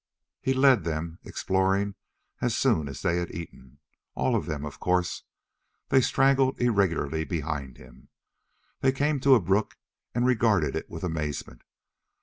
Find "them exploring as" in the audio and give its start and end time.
0.83-2.57